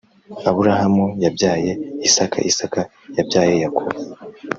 Aburahamu 0.49 1.05
yabyaye 1.23 1.71
isaka, 2.07 2.37
isaka 2.51 2.81
yabyaye 3.17 3.53
yakobo 3.63 3.97